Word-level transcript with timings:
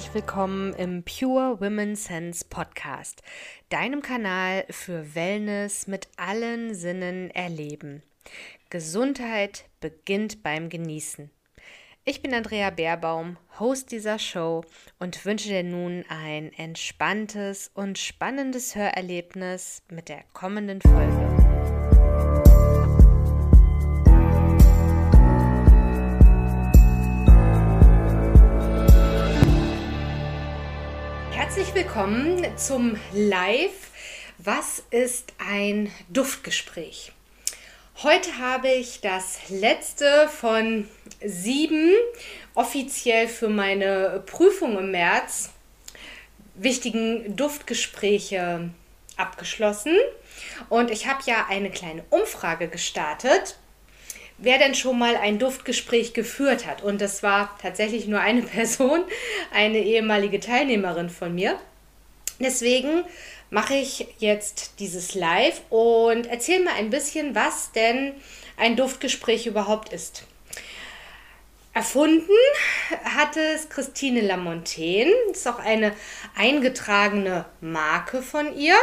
herzlich 0.00 0.14
willkommen 0.14 0.72
im 0.76 1.02
Pure 1.02 1.60
Women 1.60 1.94
Sense 1.94 2.42
Podcast, 2.48 3.22
deinem 3.68 4.00
Kanal 4.00 4.64
für 4.70 5.14
Wellness 5.14 5.88
mit 5.88 6.08
allen 6.16 6.74
Sinnen 6.74 7.30
erleben. 7.32 8.02
Gesundheit 8.70 9.66
beginnt 9.82 10.42
beim 10.42 10.70
Genießen. 10.70 11.30
Ich 12.06 12.22
bin 12.22 12.32
Andrea 12.32 12.70
Baerbaum, 12.70 13.36
Host 13.58 13.92
dieser 13.92 14.18
Show 14.18 14.64
und 14.98 15.22
wünsche 15.26 15.50
dir 15.50 15.64
nun 15.64 16.06
ein 16.08 16.50
entspanntes 16.54 17.70
und 17.74 17.98
spannendes 17.98 18.74
Hörerlebnis 18.74 19.82
mit 19.90 20.08
der 20.08 20.24
kommenden 20.32 20.80
Folge. 20.80 21.29
Herzlich 31.70 31.86
willkommen 31.86 32.58
zum 32.58 32.96
Live. 33.12 33.92
Was 34.38 34.82
ist 34.90 35.32
ein 35.38 35.88
Duftgespräch? 36.08 37.12
Heute 38.02 38.38
habe 38.38 38.70
ich 38.70 39.00
das 39.02 39.38
letzte 39.50 40.28
von 40.28 40.88
sieben 41.24 41.92
offiziell 42.56 43.28
für 43.28 43.48
meine 43.48 44.20
Prüfung 44.26 44.78
im 44.78 44.90
März 44.90 45.50
wichtigen 46.56 47.36
Duftgespräche 47.36 48.70
abgeschlossen. 49.16 49.96
Und 50.70 50.90
ich 50.90 51.06
habe 51.06 51.22
ja 51.26 51.46
eine 51.48 51.70
kleine 51.70 52.02
Umfrage 52.10 52.66
gestartet, 52.66 53.58
wer 54.40 54.58
denn 54.58 54.74
schon 54.74 54.98
mal 54.98 55.16
ein 55.16 55.38
Duftgespräch 55.38 56.14
geführt 56.14 56.66
hat. 56.66 56.82
Und 56.82 57.00
das 57.00 57.22
war 57.22 57.56
tatsächlich 57.60 58.06
nur 58.06 58.20
eine 58.20 58.42
Person, 58.56 59.04
eine 59.52 59.78
ehemalige 59.78 60.40
Teilnehmerin 60.40 61.10
von 61.10 61.34
mir. 61.34 61.58
Deswegen 62.38 63.04
mache 63.50 63.74
ich 63.74 64.06
jetzt 64.18 64.78
dieses 64.78 65.14
Live 65.14 65.60
und 65.70 66.26
erzähle 66.26 66.64
mal 66.64 66.74
ein 66.74 66.90
bisschen, 66.90 67.34
was 67.34 67.72
denn 67.72 68.14
ein 68.56 68.76
Duftgespräch 68.76 69.46
überhaupt 69.46 69.92
ist. 69.92 70.24
Erfunden 71.72 72.32
hat 73.04 73.36
es 73.36 73.68
Christine 73.68 74.22
Lamontaine. 74.22 75.12
Ist 75.30 75.46
auch 75.46 75.58
eine 75.58 75.94
eingetragene 76.36 77.44
Marke 77.60 78.22
von 78.22 78.56
ihr. 78.56 78.76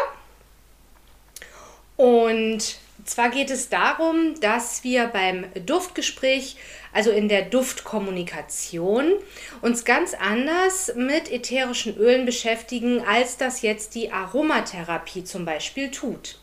Und 1.98 2.78
zwar 3.10 3.30
geht 3.30 3.50
es 3.50 3.70
darum, 3.70 4.40
dass 4.40 4.84
wir 4.84 5.08
beim 5.08 5.46
Duftgespräch, 5.66 6.58
also 6.94 7.12
in 7.12 7.30
der 7.30 7.44
Duftkommunikation, 7.44 9.14
uns 9.62 9.86
ganz 9.86 10.14
anders 10.14 10.94
mit 10.96 11.32
ätherischen 11.32 11.98
Ölen 11.98 12.26
beschäftigen, 12.26 13.02
als 13.02 13.38
das 13.38 13.62
jetzt 13.62 13.96
die 13.96 14.12
Aromatherapie 14.12 15.24
zum 15.24 15.46
Beispiel 15.46 15.92
tut. 15.92 16.38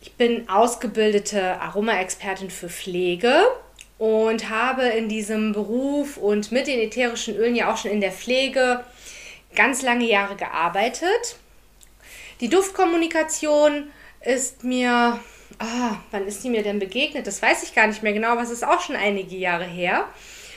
Ich 0.00 0.12
bin 0.14 0.48
ausgebildete 0.48 1.60
Aromaexpertin 1.60 2.50
für 2.50 2.68
Pflege 2.68 3.44
und 3.98 4.48
habe 4.48 4.84
in 4.84 5.08
diesem 5.08 5.52
Beruf 5.52 6.16
und 6.16 6.52
mit 6.52 6.66
den 6.66 6.78
ätherischen 6.78 7.36
Ölen 7.36 7.56
ja 7.56 7.72
auch 7.72 7.76
schon 7.76 7.90
in 7.90 8.00
der 8.00 8.12
Pflege 8.12 8.84
ganz 9.54 9.82
lange 9.82 10.06
Jahre 10.06 10.36
gearbeitet. 10.36 11.36
Die 12.40 12.48
Duftkommunikation 12.48 13.90
ist 14.28 14.62
mir, 14.62 15.18
ah, 15.58 15.96
wann 16.10 16.26
ist 16.26 16.44
die 16.44 16.50
mir 16.50 16.62
denn 16.62 16.78
begegnet? 16.78 17.26
Das 17.26 17.40
weiß 17.40 17.62
ich 17.62 17.74
gar 17.74 17.86
nicht 17.86 18.02
mehr 18.02 18.12
genau, 18.12 18.28
aber 18.28 18.42
es 18.42 18.50
ist 18.50 18.62
auch 18.62 18.82
schon 18.82 18.94
einige 18.94 19.36
Jahre 19.36 19.64
her. 19.64 20.04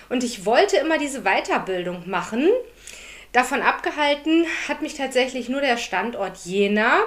Und 0.10 0.26
ich 0.26 0.46
wollte 0.46 0.76
immer 0.76 0.98
diese 0.98 1.22
Weiterbildung 1.22 2.10
machen. 2.10 2.50
Davon 3.32 3.62
abgehalten 3.62 4.46
hat 4.68 4.82
mich 4.82 4.96
tatsächlich 4.96 5.48
nur 5.48 5.62
der 5.62 5.78
Standort 5.78 6.36
Jena. 6.44 7.00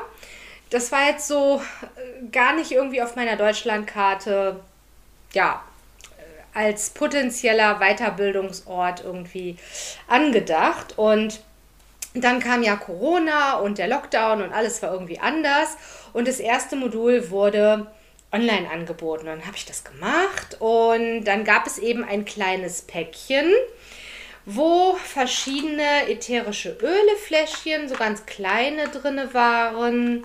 Das 0.70 0.90
war 0.90 1.06
jetzt 1.06 1.28
so 1.28 1.60
äh, 1.82 2.26
gar 2.32 2.54
nicht 2.54 2.72
irgendwie 2.72 3.02
auf 3.02 3.14
meiner 3.14 3.36
Deutschlandkarte, 3.36 4.58
ja, 5.34 5.62
äh, 6.16 6.58
als 6.58 6.90
potenzieller 6.90 7.78
Weiterbildungsort 7.78 9.04
irgendwie 9.04 9.58
angedacht. 10.08 10.96
Und 10.96 11.42
dann 12.14 12.40
kam 12.40 12.62
ja 12.62 12.76
Corona 12.76 13.58
und 13.58 13.76
der 13.76 13.88
Lockdown 13.88 14.40
und 14.40 14.52
alles 14.52 14.82
war 14.82 14.92
irgendwie 14.92 15.18
anders. 15.18 15.76
Und 16.14 16.26
das 16.28 16.40
erste 16.40 16.76
Modul 16.76 17.28
wurde 17.30 17.86
online 18.32 18.70
angeboten. 18.70 19.26
Dann 19.26 19.46
habe 19.46 19.56
ich 19.56 19.66
das 19.66 19.84
gemacht 19.84 20.56
und 20.60 21.24
dann 21.24 21.44
gab 21.44 21.66
es 21.66 21.78
eben 21.78 22.04
ein 22.04 22.24
kleines 22.24 22.82
Päckchen, 22.82 23.52
wo 24.46 24.94
verschiedene 24.94 26.08
ätherische 26.08 26.76
Ölefläschchen, 26.80 27.88
so 27.88 27.96
ganz 27.96 28.24
kleine 28.26 28.88
drinne 28.88 29.34
waren. 29.34 30.24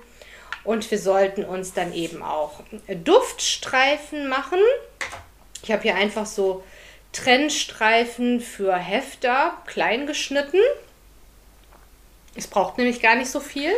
Und 0.64 0.90
wir 0.92 1.00
sollten 1.00 1.44
uns 1.44 1.74
dann 1.74 1.94
eben 1.94 2.22
auch 2.22 2.62
Duftstreifen 3.04 4.30
machen. 4.30 4.60
Ich 5.64 5.72
habe 5.72 5.84
hier 5.84 5.96
einfach 5.96 6.26
so 6.26 6.64
Trennstreifen 7.14 8.42
für 8.42 8.76
Hefter 8.76 9.58
klein 9.66 10.06
geschnitten. 10.06 10.60
Es 12.36 12.48
braucht 12.48 12.78
nämlich 12.78 13.02
gar 13.02 13.16
nicht 13.16 13.32
so 13.32 13.40
viel. 13.40 13.72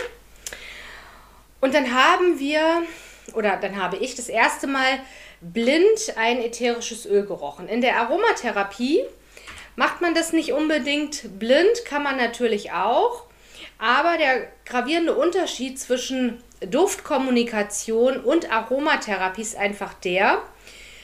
Und 1.62 1.74
dann 1.74 1.94
haben 1.94 2.40
wir, 2.40 2.84
oder 3.34 3.58
dann 3.58 3.82
habe 3.82 3.98
ich 3.98 4.16
das 4.16 4.28
erste 4.30 4.68
Mal 4.68 5.00
blind 5.40 6.14
ein 6.18 6.40
ätherisches 6.40 7.06
Öl 7.06 7.26
gerochen. 7.26 7.68
In 7.68 7.82
der 7.82 7.98
Aromatherapie 7.98 9.04
macht 9.76 10.02
man 10.02 10.14
das 10.14 10.34
nicht 10.34 10.52
unbedingt 10.52 11.40
blind, 11.40 11.86
kann 11.86 12.04
man 12.04 12.18
natürlich 12.18 12.72
auch. 12.72 13.24
Aber 13.78 14.18
der 14.18 14.48
gravierende 14.66 15.16
Unterschied 15.16 15.80
zwischen 15.80 16.44
Duftkommunikation 16.62 18.18
und 18.18 18.52
Aromatherapie 18.52 19.42
ist 19.42 19.56
einfach 19.56 19.94
der, 19.96 20.42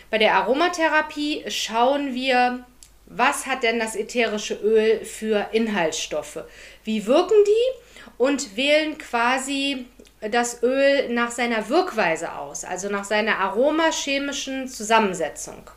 bei 0.09 0.17
der 0.17 0.35
Aromatherapie 0.35 1.43
schauen 1.49 2.13
wir, 2.13 2.65
was 3.07 3.45
hat 3.45 3.63
denn 3.63 3.79
das 3.79 3.95
ätherische 3.95 4.53
Öl 4.55 5.03
für 5.03 5.47
Inhaltsstoffe? 5.51 6.43
Wie 6.83 7.05
wirken 7.05 7.35
die? 7.45 8.13
Und 8.17 8.55
wählen 8.55 8.97
quasi 8.97 9.85
das 10.21 10.63
Öl 10.63 11.09
nach 11.09 11.31
seiner 11.31 11.69
Wirkweise 11.69 12.33
aus, 12.33 12.63
also 12.63 12.89
nach 12.89 13.05
seiner 13.05 13.39
aromachemischen 13.39 14.67
Zusammensetzung. 14.67 15.69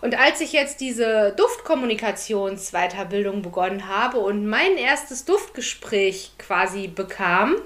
Und 0.00 0.18
als 0.18 0.40
ich 0.40 0.52
jetzt 0.52 0.80
diese 0.80 1.32
Duftkommunikationsweiterbildung 1.36 3.42
begonnen 3.42 3.88
habe 3.88 4.18
und 4.18 4.46
mein 4.46 4.76
erstes 4.76 5.24
Duftgespräch 5.24 6.32
quasi 6.38 6.88
bekam, 6.88 7.56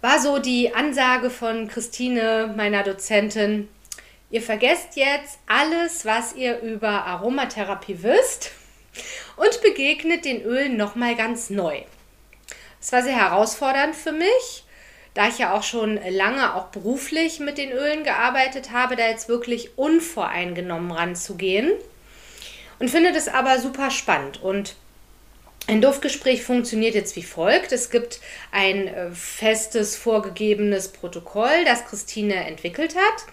war 0.00 0.20
so 0.20 0.38
die 0.38 0.74
Ansage 0.74 1.30
von 1.30 1.66
Christine, 1.66 2.54
meiner 2.56 2.84
Dozentin, 2.84 3.68
ihr 4.30 4.42
vergesst 4.42 4.94
jetzt 4.94 5.40
alles, 5.48 6.04
was 6.04 6.36
ihr 6.36 6.60
über 6.60 7.06
Aromatherapie 7.06 8.02
wisst 8.02 8.52
und 9.36 9.60
begegnet 9.62 10.24
den 10.24 10.42
Ölen 10.42 10.76
nochmal 10.76 11.16
ganz 11.16 11.50
neu. 11.50 11.82
Es 12.80 12.92
war 12.92 13.02
sehr 13.02 13.16
herausfordernd 13.16 13.96
für 13.96 14.12
mich, 14.12 14.64
da 15.14 15.28
ich 15.28 15.38
ja 15.38 15.54
auch 15.54 15.62
schon 15.62 15.98
lange 16.10 16.54
auch 16.54 16.66
beruflich 16.66 17.40
mit 17.40 17.58
den 17.58 17.72
Ölen 17.72 18.04
gearbeitet 18.04 18.70
habe, 18.72 18.96
da 18.96 19.08
jetzt 19.08 19.28
wirklich 19.28 19.76
unvoreingenommen 19.76 20.92
ranzugehen. 20.92 21.72
Und 22.78 22.90
finde 22.90 23.12
das 23.12 23.28
aber 23.28 23.58
super 23.58 23.90
spannend. 23.90 24.40
Und 24.40 24.76
ein 25.66 25.82
Duftgespräch 25.82 26.44
funktioniert 26.44 26.94
jetzt 26.94 27.16
wie 27.16 27.22
folgt. 27.22 27.72
Es 27.72 27.90
gibt 27.90 28.20
ein 28.52 28.86
äh, 28.88 29.10
festes, 29.10 29.96
vorgegebenes 29.96 30.88
Protokoll, 30.88 31.64
das 31.64 31.84
Christine 31.84 32.46
entwickelt 32.46 32.94
hat. 32.94 33.24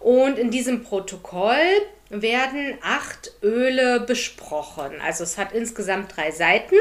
Und 0.00 0.38
in 0.38 0.50
diesem 0.50 0.82
Protokoll 0.82 1.60
werden 2.08 2.78
acht 2.82 3.32
Öle 3.42 4.00
besprochen. 4.00 5.00
Also 5.04 5.24
es 5.24 5.36
hat 5.36 5.52
insgesamt 5.52 6.16
drei 6.16 6.30
Seiten. 6.30 6.76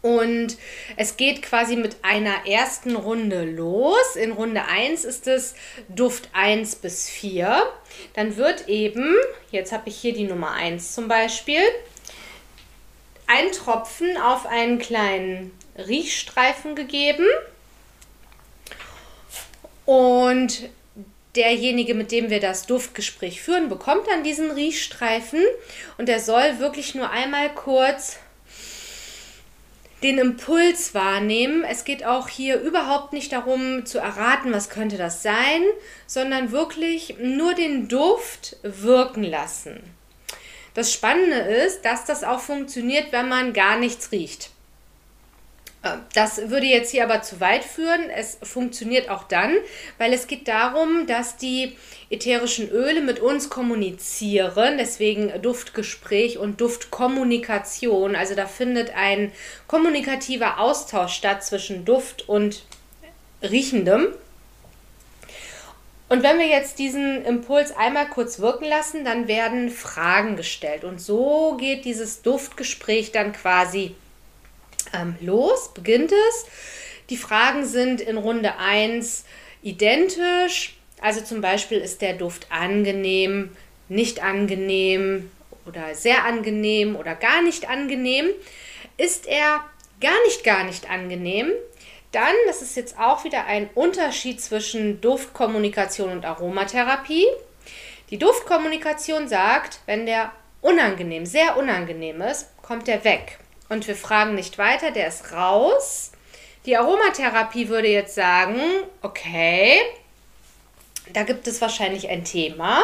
Und 0.00 0.56
es 0.96 1.16
geht 1.16 1.42
quasi 1.42 1.76
mit 1.76 1.96
einer 2.02 2.46
ersten 2.46 2.94
Runde 2.94 3.44
los. 3.44 4.16
In 4.16 4.32
Runde 4.32 4.64
1 4.64 5.04
ist 5.04 5.26
es 5.26 5.54
Duft 5.88 6.28
1 6.32 6.76
bis 6.76 7.08
4. 7.08 7.62
Dann 8.14 8.36
wird 8.36 8.68
eben, 8.68 9.14
jetzt 9.50 9.72
habe 9.72 9.88
ich 9.88 9.96
hier 9.96 10.14
die 10.14 10.24
Nummer 10.24 10.52
1 10.52 10.94
zum 10.94 11.08
Beispiel, 11.08 11.62
ein 13.26 13.50
Tropfen 13.52 14.16
auf 14.16 14.46
einen 14.46 14.78
kleinen 14.78 15.52
Riechstreifen 15.76 16.76
gegeben. 16.76 17.26
Und 19.84 20.68
derjenige, 21.34 21.94
mit 21.94 22.12
dem 22.12 22.30
wir 22.30 22.40
das 22.40 22.66
Duftgespräch 22.66 23.40
führen, 23.40 23.68
bekommt 23.68 24.06
dann 24.08 24.22
diesen 24.22 24.50
Riechstreifen 24.50 25.42
und 25.96 26.08
er 26.08 26.20
soll 26.20 26.58
wirklich 26.58 26.94
nur 26.94 27.10
einmal 27.10 27.54
kurz 27.54 28.18
den 30.02 30.18
Impuls 30.18 30.94
wahrnehmen. 30.94 31.64
Es 31.64 31.84
geht 31.84 32.04
auch 32.04 32.28
hier 32.28 32.60
überhaupt 32.60 33.12
nicht 33.12 33.32
darum 33.32 33.84
zu 33.84 33.98
erraten, 33.98 34.52
was 34.52 34.70
könnte 34.70 34.96
das 34.96 35.22
sein, 35.22 35.62
sondern 36.06 36.52
wirklich 36.52 37.16
nur 37.20 37.54
den 37.54 37.88
Duft 37.88 38.56
wirken 38.62 39.24
lassen. 39.24 39.80
Das 40.74 40.92
Spannende 40.92 41.38
ist, 41.38 41.82
dass 41.84 42.04
das 42.04 42.22
auch 42.22 42.40
funktioniert, 42.40 43.10
wenn 43.10 43.28
man 43.28 43.52
gar 43.52 43.78
nichts 43.78 44.12
riecht. 44.12 44.50
Äh, 45.82 45.96
das 46.14 46.50
würde 46.50 46.66
jetzt 46.66 46.90
hier 46.90 47.04
aber 47.04 47.22
zu 47.22 47.40
weit 47.40 47.64
führen. 47.64 48.10
Es 48.10 48.38
funktioniert 48.42 49.08
auch 49.10 49.24
dann, 49.24 49.54
weil 49.98 50.12
es 50.12 50.26
geht 50.26 50.48
darum, 50.48 51.06
dass 51.06 51.36
die 51.36 51.76
ätherischen 52.10 52.70
Öle 52.70 53.00
mit 53.00 53.20
uns 53.20 53.50
kommunizieren. 53.50 54.78
Deswegen 54.78 55.32
Duftgespräch 55.42 56.38
und 56.38 56.60
Duftkommunikation. 56.60 58.16
Also 58.16 58.34
da 58.34 58.46
findet 58.46 58.94
ein 58.96 59.32
kommunikativer 59.66 60.58
Austausch 60.58 61.12
statt 61.12 61.44
zwischen 61.44 61.84
Duft 61.84 62.28
und 62.28 62.64
Riechendem. 63.42 64.08
Und 66.10 66.22
wenn 66.22 66.38
wir 66.38 66.46
jetzt 66.46 66.78
diesen 66.78 67.22
Impuls 67.26 67.76
einmal 67.76 68.08
kurz 68.08 68.38
wirken 68.38 68.64
lassen, 68.64 69.04
dann 69.04 69.28
werden 69.28 69.68
Fragen 69.68 70.36
gestellt. 70.36 70.84
Und 70.84 71.02
so 71.02 71.58
geht 71.60 71.84
dieses 71.84 72.22
Duftgespräch 72.22 73.12
dann 73.12 73.32
quasi 73.32 73.94
ähm, 74.94 75.16
los, 75.20 75.72
beginnt 75.74 76.12
es. 76.12 76.46
Die 77.10 77.16
Fragen 77.16 77.64
sind 77.64 78.00
in 78.00 78.16
Runde 78.16 78.58
1 78.58 79.24
identisch. 79.62 80.76
Also 81.00 81.20
zum 81.20 81.40
Beispiel 81.40 81.78
ist 81.78 82.02
der 82.02 82.14
Duft 82.14 82.46
angenehm, 82.50 83.56
nicht 83.88 84.22
angenehm 84.22 85.30
oder 85.66 85.94
sehr 85.94 86.24
angenehm 86.24 86.96
oder 86.96 87.14
gar 87.14 87.42
nicht 87.42 87.68
angenehm. 87.68 88.26
Ist 88.96 89.26
er 89.26 89.64
gar 90.00 90.20
nicht, 90.26 90.44
gar 90.44 90.64
nicht 90.64 90.90
angenehm, 90.90 91.50
dann, 92.12 92.34
das 92.46 92.62
ist 92.62 92.76
jetzt 92.76 92.98
auch 92.98 93.24
wieder 93.24 93.46
ein 93.46 93.68
Unterschied 93.74 94.40
zwischen 94.40 95.00
Duftkommunikation 95.00 96.10
und 96.10 96.24
Aromatherapie. 96.24 97.26
Die 98.10 98.18
Duftkommunikation 98.18 99.28
sagt, 99.28 99.80
wenn 99.86 100.06
der 100.06 100.32
unangenehm, 100.62 101.26
sehr 101.26 101.58
unangenehm 101.58 102.22
ist, 102.22 102.48
kommt 102.62 102.88
er 102.88 103.04
weg 103.04 103.38
und 103.68 103.86
wir 103.86 103.96
fragen 103.96 104.34
nicht 104.34 104.58
weiter, 104.58 104.90
der 104.90 105.08
ist 105.08 105.32
raus. 105.32 106.12
Die 106.66 106.76
Aromatherapie 106.76 107.68
würde 107.68 107.88
jetzt 107.88 108.14
sagen, 108.14 108.60
okay, 109.02 109.80
da 111.12 111.22
gibt 111.22 111.46
es 111.46 111.60
wahrscheinlich 111.60 112.08
ein 112.08 112.24
Thema 112.24 112.82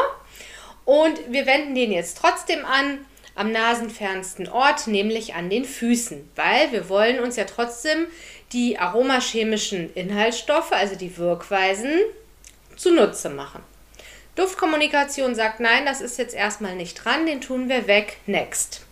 und 0.85 1.19
wir 1.29 1.47
wenden 1.47 1.75
den 1.75 1.93
jetzt 1.93 2.19
trotzdem 2.19 2.65
an 2.65 3.05
am 3.35 3.51
nasenfernsten 3.51 4.49
Ort, 4.49 4.87
nämlich 4.87 5.35
an 5.35 5.51
den 5.51 5.65
Füßen, 5.65 6.31
weil 6.37 6.71
wir 6.73 6.89
wollen 6.89 7.19
uns 7.21 7.37
ja 7.37 7.45
trotzdem 7.45 8.07
die 8.53 8.79
aromachemischen 8.79 9.93
Inhaltsstoffe, 9.95 10.73
also 10.73 10.95
die 10.95 11.17
Wirkweisen, 11.17 11.91
zunutze 12.77 13.31
machen. 13.31 13.63
Duftkommunikation 14.37 15.35
sagt, 15.35 15.61
nein, 15.61 15.85
das 15.85 16.01
ist 16.01 16.19
jetzt 16.19 16.35
erstmal 16.35 16.77
nicht 16.77 17.05
dran, 17.05 17.27
den 17.27 17.41
tun 17.41 17.69
wir 17.69 17.87
weg, 17.87 18.19
next. 18.27 18.83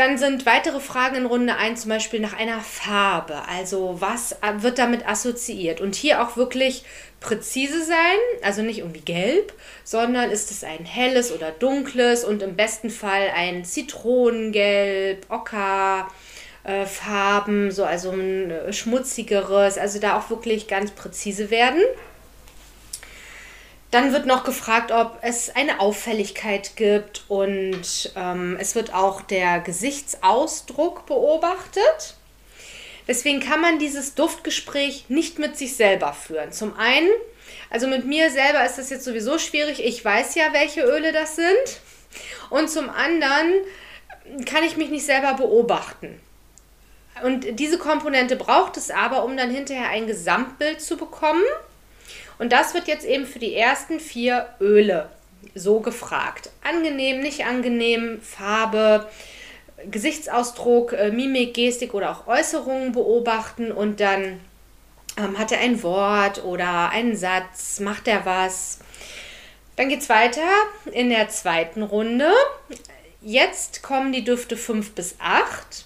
Dann 0.00 0.16
sind 0.16 0.46
weitere 0.46 0.80
Fragen 0.80 1.16
in 1.16 1.26
Runde 1.26 1.56
1 1.56 1.82
zum 1.82 1.90
Beispiel 1.90 2.20
nach 2.20 2.32
einer 2.32 2.60
Farbe. 2.60 3.42
Also 3.46 3.96
was 4.00 4.34
wird 4.60 4.78
damit 4.78 5.06
assoziiert? 5.06 5.82
Und 5.82 5.94
hier 5.94 6.22
auch 6.22 6.38
wirklich 6.38 6.84
präzise 7.20 7.84
sein, 7.84 8.16
also 8.40 8.62
nicht 8.62 8.78
irgendwie 8.78 9.02
gelb, 9.02 9.52
sondern 9.84 10.30
ist 10.30 10.50
es 10.52 10.64
ein 10.64 10.86
helles 10.86 11.30
oder 11.32 11.50
dunkles 11.50 12.24
und 12.24 12.40
im 12.40 12.56
besten 12.56 12.88
Fall 12.88 13.30
ein 13.36 13.66
Zitronengelb, 13.66 15.26
Ocker. 15.28 16.08
Äh, 16.62 16.84
Farben, 16.84 17.70
so 17.70 17.84
also 17.84 18.10
ein 18.10 18.50
äh, 18.50 18.72
schmutzigeres, 18.72 19.78
also 19.78 19.98
da 19.98 20.18
auch 20.18 20.28
wirklich 20.28 20.68
ganz 20.68 20.90
präzise 20.90 21.50
werden. 21.50 21.80
Dann 23.90 24.12
wird 24.12 24.26
noch 24.26 24.44
gefragt, 24.44 24.92
ob 24.92 25.18
es 25.22 25.54
eine 25.54 25.80
Auffälligkeit 25.80 26.76
gibt 26.76 27.24
und 27.28 28.12
ähm, 28.14 28.56
es 28.60 28.76
wird 28.76 28.94
auch 28.94 29.20
der 29.20 29.58
Gesichtsausdruck 29.60 31.06
beobachtet. 31.06 32.14
Deswegen 33.08 33.40
kann 33.40 33.60
man 33.60 33.80
dieses 33.80 34.14
Duftgespräch 34.14 35.06
nicht 35.08 35.40
mit 35.40 35.56
sich 35.56 35.74
selber 35.74 36.12
führen. 36.12 36.52
Zum 36.52 36.76
einen, 36.76 37.08
also 37.68 37.88
mit 37.88 38.04
mir 38.04 38.30
selber 38.30 38.64
ist 38.64 38.78
das 38.78 38.90
jetzt 38.90 39.04
sowieso 39.04 39.38
schwierig. 39.38 39.84
Ich 39.84 40.04
weiß 40.04 40.36
ja, 40.36 40.52
welche 40.52 40.82
Öle 40.82 41.10
das 41.12 41.34
sind. 41.34 41.80
Und 42.50 42.70
zum 42.70 42.88
anderen 42.88 43.52
kann 44.46 44.62
ich 44.62 44.76
mich 44.76 44.90
nicht 44.90 45.04
selber 45.04 45.34
beobachten. 45.34 46.20
Und 47.24 47.58
diese 47.58 47.78
Komponente 47.78 48.36
braucht 48.36 48.76
es 48.76 48.90
aber, 48.92 49.24
um 49.24 49.36
dann 49.36 49.50
hinterher 49.50 49.88
ein 49.88 50.06
Gesamtbild 50.06 50.80
zu 50.80 50.96
bekommen. 50.96 51.42
Und 52.40 52.52
das 52.52 52.72
wird 52.72 52.88
jetzt 52.88 53.04
eben 53.04 53.26
für 53.26 53.38
die 53.38 53.54
ersten 53.54 54.00
vier 54.00 54.48
Öle 54.62 55.10
so 55.54 55.80
gefragt. 55.80 56.48
Angenehm, 56.64 57.20
nicht 57.20 57.44
angenehm, 57.44 58.22
Farbe, 58.22 59.10
Gesichtsausdruck, 59.90 60.94
äh, 60.94 61.10
Mimik, 61.10 61.52
Gestik 61.52 61.92
oder 61.92 62.10
auch 62.10 62.26
Äußerungen 62.26 62.92
beobachten 62.92 63.70
und 63.70 64.00
dann 64.00 64.40
ähm, 65.18 65.38
hat 65.38 65.52
er 65.52 65.60
ein 65.60 65.82
Wort 65.82 66.42
oder 66.42 66.88
einen 66.88 67.14
Satz, 67.14 67.78
macht 67.78 68.08
er 68.08 68.24
was. 68.24 68.78
Dann 69.76 69.90
geht 69.90 70.00
es 70.00 70.08
weiter 70.08 70.48
in 70.92 71.10
der 71.10 71.28
zweiten 71.28 71.82
Runde. 71.82 72.32
Jetzt 73.20 73.82
kommen 73.82 74.12
die 74.12 74.24
Düfte 74.24 74.56
5 74.56 74.92
bis 74.92 75.16
8. 75.18 75.84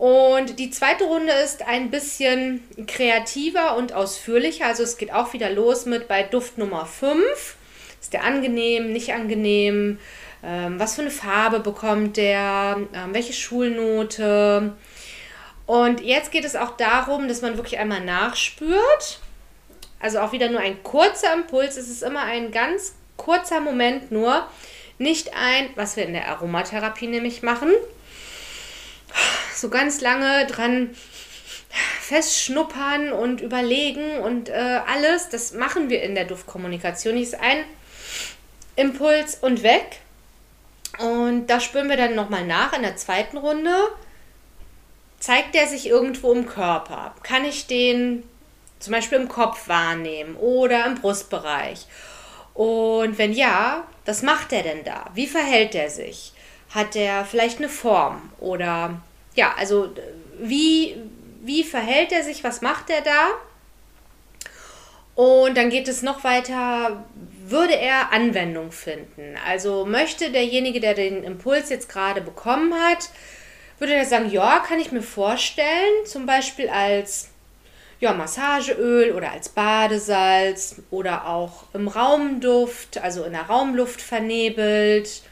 Und 0.00 0.58
die 0.58 0.70
zweite 0.70 1.04
Runde 1.04 1.30
ist 1.44 1.68
ein 1.68 1.90
bisschen 1.90 2.64
kreativer 2.86 3.76
und 3.76 3.92
ausführlicher. 3.92 4.64
Also 4.64 4.82
es 4.82 4.96
geht 4.96 5.12
auch 5.12 5.34
wieder 5.34 5.50
los 5.50 5.84
mit 5.84 6.08
bei 6.08 6.22
Duft 6.22 6.56
Nummer 6.56 6.86
5. 6.86 7.56
Ist 8.00 8.14
der 8.14 8.24
angenehm, 8.24 8.94
nicht 8.94 9.12
angenehm? 9.12 9.98
Ähm, 10.42 10.80
was 10.80 10.94
für 10.94 11.02
eine 11.02 11.10
Farbe 11.10 11.60
bekommt 11.60 12.16
der? 12.16 12.78
Ähm, 12.94 13.12
welche 13.12 13.34
Schulnote? 13.34 14.72
Und 15.66 16.00
jetzt 16.00 16.32
geht 16.32 16.46
es 16.46 16.56
auch 16.56 16.78
darum, 16.78 17.28
dass 17.28 17.42
man 17.42 17.58
wirklich 17.58 17.78
einmal 17.78 18.00
nachspürt. 18.00 19.20
Also 20.00 20.20
auch 20.20 20.32
wieder 20.32 20.48
nur 20.48 20.60
ein 20.60 20.82
kurzer 20.82 21.34
Impuls. 21.34 21.76
Es 21.76 21.90
ist 21.90 22.02
immer 22.02 22.22
ein 22.22 22.52
ganz 22.52 22.94
kurzer 23.18 23.60
Moment 23.60 24.10
nur. 24.10 24.48
Nicht 24.96 25.34
ein, 25.34 25.68
was 25.74 25.98
wir 25.98 26.06
in 26.06 26.14
der 26.14 26.28
Aromatherapie 26.28 27.06
nämlich 27.06 27.42
machen, 27.42 27.68
so 29.60 29.68
ganz 29.68 30.00
lange 30.00 30.46
dran 30.46 30.90
festschnuppern 32.00 33.12
und 33.12 33.40
überlegen 33.40 34.18
und 34.18 34.48
äh, 34.48 34.80
alles, 34.86 35.28
das 35.28 35.52
machen 35.52 35.88
wir 35.88 36.02
in 36.02 36.14
der 36.14 36.24
Duftkommunikation. 36.24 37.16
Ist 37.16 37.38
ein 37.38 37.64
Impuls 38.76 39.36
und 39.36 39.62
weg. 39.62 40.00
Und 40.98 41.46
da 41.46 41.60
spüren 41.60 41.88
wir 41.88 41.96
dann 41.96 42.14
nochmal 42.14 42.44
nach 42.44 42.72
in 42.72 42.82
der 42.82 42.96
zweiten 42.96 43.36
Runde. 43.36 43.74
Zeigt 45.20 45.54
der 45.54 45.66
sich 45.66 45.86
irgendwo 45.86 46.32
im 46.32 46.46
Körper? 46.46 47.14
Kann 47.22 47.44
ich 47.44 47.66
den 47.66 48.24
zum 48.80 48.92
Beispiel 48.92 49.18
im 49.18 49.28
Kopf 49.28 49.68
wahrnehmen 49.68 50.34
oder 50.36 50.86
im 50.86 50.96
Brustbereich? 50.96 51.86
Und 52.54 53.18
wenn 53.18 53.32
ja, 53.32 53.84
was 54.04 54.22
macht 54.22 54.52
er 54.52 54.62
denn 54.62 54.84
da? 54.84 55.06
Wie 55.14 55.26
verhält 55.26 55.74
er 55.74 55.90
sich? 55.90 56.32
Hat 56.70 56.96
er 56.96 57.24
vielleicht 57.24 57.58
eine 57.58 57.68
Form 57.68 58.32
oder 58.38 59.00
ja, 59.34 59.54
also 59.58 59.90
wie, 60.40 60.96
wie 61.42 61.64
verhält 61.64 62.12
er 62.12 62.22
sich, 62.22 62.44
was 62.44 62.62
macht 62.62 62.90
er 62.90 63.02
da? 63.02 63.28
Und 65.14 65.56
dann 65.56 65.70
geht 65.70 65.88
es 65.88 66.02
noch 66.02 66.24
weiter, 66.24 67.04
würde 67.44 67.76
er 67.76 68.12
Anwendung 68.12 68.72
finden? 68.72 69.36
Also 69.46 69.84
möchte 69.84 70.30
derjenige, 70.30 70.80
der 70.80 70.94
den 70.94 71.24
Impuls 71.24 71.68
jetzt 71.68 71.88
gerade 71.88 72.20
bekommen 72.20 72.74
hat, 72.74 73.10
würde 73.78 73.94
er 73.94 74.06
sagen, 74.06 74.30
ja, 74.30 74.60
kann 74.60 74.78
ich 74.78 74.92
mir 74.92 75.02
vorstellen, 75.02 76.06
zum 76.06 76.26
Beispiel 76.26 76.68
als 76.68 77.28
ja, 77.98 78.14
Massageöl 78.14 79.12
oder 79.12 79.32
als 79.32 79.50
Badesalz 79.50 80.76
oder 80.90 81.26
auch 81.26 81.64
im 81.74 81.88
Raumduft, 81.88 82.98
also 82.98 83.24
in 83.24 83.32
der 83.32 83.42
Raumluft 83.42 84.00
vernebelt. 84.00 85.22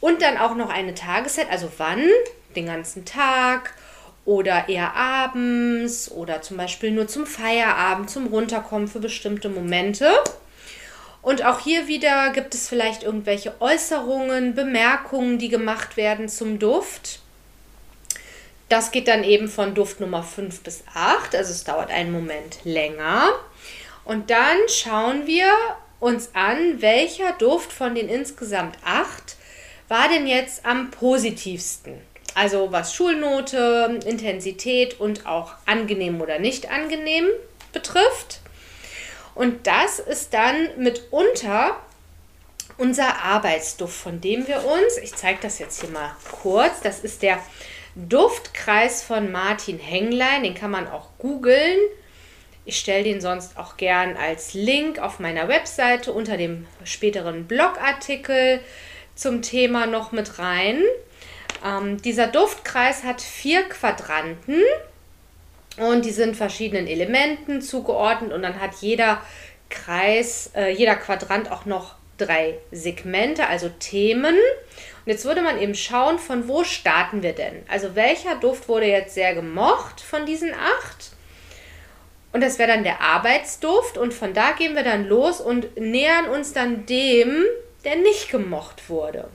Und 0.00 0.22
dann 0.22 0.38
auch 0.38 0.54
noch 0.54 0.70
eine 0.70 0.94
Tageszeit, 0.94 1.50
also 1.50 1.70
wann 1.78 2.08
den 2.54 2.66
ganzen 2.66 3.04
Tag 3.04 3.74
oder 4.24 4.68
eher 4.68 4.94
abends 4.94 6.10
oder 6.10 6.42
zum 6.42 6.56
Beispiel 6.56 6.90
nur 6.90 7.08
zum 7.08 7.26
Feierabend, 7.26 8.10
zum 8.10 8.26
Runterkommen 8.26 8.88
für 8.88 9.00
bestimmte 9.00 9.48
Momente. 9.48 10.10
Und 11.20 11.44
auch 11.44 11.60
hier 11.60 11.88
wieder 11.88 12.30
gibt 12.30 12.54
es 12.54 12.68
vielleicht 12.68 13.02
irgendwelche 13.02 13.60
Äußerungen, 13.60 14.54
Bemerkungen, 14.54 15.38
die 15.38 15.48
gemacht 15.48 15.96
werden 15.96 16.28
zum 16.28 16.58
Duft. 16.58 17.20
Das 18.68 18.90
geht 18.90 19.08
dann 19.08 19.24
eben 19.24 19.48
von 19.48 19.74
Duft 19.74 20.00
Nummer 20.00 20.22
5 20.22 20.60
bis 20.60 20.84
8, 20.94 21.34
also 21.34 21.50
es 21.50 21.64
dauert 21.64 21.90
einen 21.90 22.12
Moment 22.12 22.58
länger. 22.64 23.28
Und 24.04 24.30
dann 24.30 24.56
schauen 24.68 25.26
wir 25.26 25.46
uns 26.00 26.30
an, 26.34 26.82
welcher 26.82 27.32
Duft 27.32 27.72
von 27.72 27.94
den 27.94 28.08
insgesamt 28.08 28.76
acht 28.84 29.36
war 29.88 30.08
denn 30.08 30.26
jetzt 30.26 30.66
am 30.66 30.90
positivsten. 30.90 32.00
Also 32.34 32.72
was 32.72 32.94
Schulnote, 32.94 34.00
Intensität 34.06 34.98
und 35.00 35.26
auch 35.26 35.52
angenehm 35.66 36.20
oder 36.20 36.38
nicht 36.38 36.70
angenehm 36.70 37.26
betrifft. 37.72 38.40
Und 39.34 39.66
das 39.66 39.98
ist 39.98 40.34
dann 40.34 40.68
mitunter 40.76 41.76
unser 42.76 43.22
Arbeitsduft, 43.22 43.94
von 43.94 44.20
dem 44.20 44.48
wir 44.48 44.64
uns, 44.64 44.96
ich 45.02 45.14
zeige 45.14 45.38
das 45.42 45.58
jetzt 45.58 45.80
hier 45.80 45.90
mal 45.90 46.10
kurz, 46.30 46.80
das 46.80 47.00
ist 47.00 47.22
der 47.22 47.38
Duftkreis 47.94 49.04
von 49.04 49.30
Martin 49.30 49.78
Henglein, 49.78 50.42
den 50.42 50.54
kann 50.54 50.70
man 50.70 50.88
auch 50.88 51.10
googeln. 51.18 51.78
Ich 52.64 52.78
stelle 52.78 53.04
den 53.04 53.20
sonst 53.20 53.56
auch 53.58 53.76
gern 53.76 54.16
als 54.16 54.54
Link 54.54 54.98
auf 54.98 55.20
meiner 55.20 55.48
Webseite 55.48 56.12
unter 56.12 56.36
dem 56.36 56.66
späteren 56.84 57.46
Blogartikel 57.46 58.60
zum 59.14 59.42
Thema 59.42 59.86
noch 59.86 60.12
mit 60.12 60.38
rein. 60.38 60.82
Ähm, 61.64 62.00
dieser 62.02 62.26
Duftkreis 62.26 63.04
hat 63.04 63.22
vier 63.22 63.62
Quadranten 63.68 64.60
und 65.78 66.04
die 66.04 66.10
sind 66.10 66.36
verschiedenen 66.36 66.86
Elementen 66.86 67.62
zugeordnet 67.62 68.32
und 68.32 68.42
dann 68.42 68.60
hat 68.60 68.74
jeder 68.80 69.22
Kreis, 69.70 70.50
äh, 70.54 70.70
jeder 70.70 70.94
Quadrant 70.96 71.50
auch 71.50 71.64
noch 71.64 71.94
drei 72.18 72.58
Segmente, 72.70 73.46
also 73.48 73.68
Themen. 73.80 74.36
Und 74.36 75.10
jetzt 75.10 75.24
würde 75.24 75.42
man 75.42 75.60
eben 75.60 75.74
schauen, 75.74 76.18
von 76.18 76.48
wo 76.48 76.64
starten 76.64 77.22
wir 77.22 77.32
denn? 77.32 77.62
Also 77.68 77.96
welcher 77.96 78.36
Duft 78.36 78.68
wurde 78.68 78.86
jetzt 78.86 79.14
sehr 79.14 79.34
gemocht 79.34 80.00
von 80.00 80.26
diesen 80.26 80.52
acht? 80.52 81.12
Und 82.32 82.42
das 82.42 82.58
wäre 82.58 82.72
dann 82.72 82.84
der 82.84 83.00
Arbeitsduft 83.00 83.96
und 83.96 84.12
von 84.12 84.34
da 84.34 84.52
gehen 84.52 84.74
wir 84.74 84.82
dann 84.82 85.06
los 85.06 85.40
und 85.40 85.76
nähern 85.78 86.28
uns 86.28 86.52
dann 86.52 86.84
dem, 86.86 87.44
der 87.84 87.96
nicht 87.96 88.30
gemocht 88.30 88.88
wurde. 88.88 89.28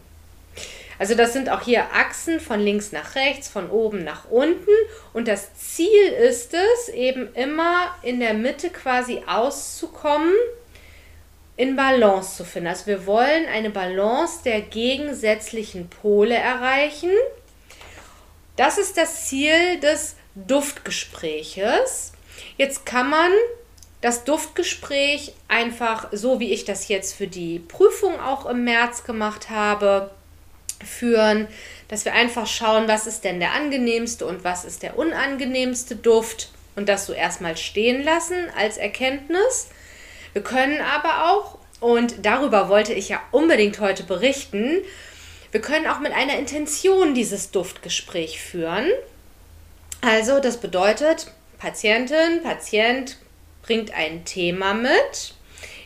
Also 1.00 1.16
das 1.16 1.32
sind 1.32 1.50
auch 1.50 1.62
hier 1.62 1.86
Achsen 1.94 2.42
von 2.42 2.60
links 2.60 2.92
nach 2.92 3.16
rechts, 3.16 3.48
von 3.48 3.70
oben 3.70 4.04
nach 4.04 4.30
unten. 4.30 4.70
Und 5.14 5.30
das 5.30 5.56
Ziel 5.56 6.08
ist 6.10 6.54
es, 6.54 6.90
eben 6.90 7.34
immer 7.34 7.96
in 8.04 8.20
der 8.20 8.34
Mitte 8.34 8.70
quasi 8.70 9.24
auszukommen, 9.26 10.34
in 11.56 11.78
Balance 11.78 12.36
zu 12.36 12.44
finden. 12.44 12.68
Also 12.68 12.86
wir 12.86 13.06
wollen 13.06 13.46
eine 13.48 13.70
Balance 13.70 14.44
der 14.44 14.62
gegensätzlichen 14.62 15.90
Pole 15.90 16.36
erreichen. 16.36 17.12
Das 18.58 18.78
ist 18.78 18.98
das 18.98 19.28
Ziel 19.28 19.80
des 19.80 20.18
Duftgespräches. 20.36 22.12
Jetzt 22.58 22.86
kann 22.86 23.10
man 23.10 23.32
das 24.02 24.26
Duftgespräch 24.26 25.34
einfach 25.48 26.08
so, 26.12 26.42
wie 26.42 26.52
ich 26.52 26.66
das 26.66 26.90
jetzt 26.90 27.14
für 27.16 27.28
die 27.28 27.60
Prüfung 27.60 28.20
auch 28.20 28.46
im 28.46 28.66
März 28.66 29.04
gemacht 29.06 29.50
habe, 29.50 30.12
führen, 30.84 31.48
dass 31.88 32.06
wir 32.06 32.14
einfach 32.14 32.48
schauen, 32.48 32.88
was 32.88 33.08
ist 33.08 33.24
denn 33.24 33.40
der 33.40 33.54
angenehmste 33.54 34.26
und 34.26 34.44
was 34.44 34.66
ist 34.66 34.84
der 34.84 34.98
unangenehmste 34.98 35.96
Duft 35.96 36.50
und 36.76 36.88
das 36.88 37.06
so 37.06 37.14
erstmal 37.14 37.58
stehen 37.58 38.04
lassen 38.04 38.38
als 38.58 38.78
Erkenntnis. 38.78 39.70
Wir 40.34 40.44
können 40.44 40.82
aber 40.82 41.32
auch, 41.32 41.58
und 41.80 42.26
darüber 42.26 42.70
wollte 42.70 42.94
ich 42.94 43.10
ja 43.10 43.20
unbedingt 43.32 43.80
heute 43.80 44.04
berichten, 44.04 44.78
wir 45.52 45.62
können 45.62 45.88
auch 45.88 46.00
mit 46.00 46.14
einer 46.14 46.38
Intention 46.38 47.16
dieses 47.16 47.50
Duftgespräch 47.50 48.40
führen. 48.40 48.86
Also 50.02 50.40
das 50.40 50.58
bedeutet, 50.58 51.28
Patientin, 51.58 52.44
Patient 52.44 53.18
bringt 53.64 53.94
ein 53.94 54.26
Thema 54.26 54.76
mit, 54.76 55.34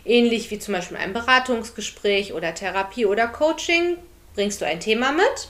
ähnlich 0.04 0.52
wie 0.52 0.60
zum 0.60 0.74
Beispiel 0.74 0.98
ein 0.98 1.14
Beratungsgespräch 1.14 2.34
oder 2.34 2.54
Therapie 2.54 3.06
oder 3.06 3.28
Coaching 3.28 3.98
bringst 4.36 4.62
du 4.62 4.66
ein 4.66 4.80
Thema 4.80 5.12
mit. 5.12 5.50